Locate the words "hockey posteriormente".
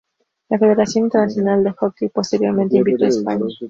1.73-2.75